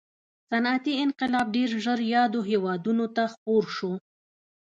صنعتي 0.49 0.93
انقلاب 1.05 1.47
ډېر 1.55 1.69
ژر 1.83 1.99
یادو 2.13 2.39
هېوادونو 2.49 3.05
ته 3.15 3.23
خپور 3.33 3.63
شو. 3.77 3.91